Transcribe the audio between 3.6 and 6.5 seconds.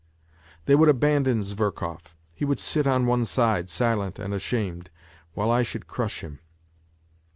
silent and ashamed, while I should crush him.